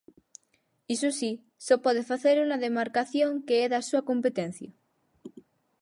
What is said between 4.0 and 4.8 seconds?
competencia.